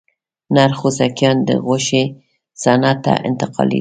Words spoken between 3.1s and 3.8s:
انتقالېږي.